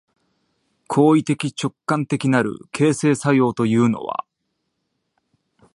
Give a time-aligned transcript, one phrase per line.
[0.87, 4.25] 行為的直観的なる形成作用というのは、